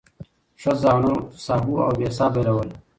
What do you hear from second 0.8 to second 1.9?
او نر ساهو